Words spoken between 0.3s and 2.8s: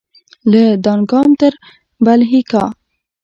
له دانګام تر بلهیکا